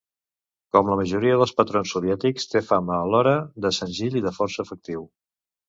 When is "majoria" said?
0.99-1.35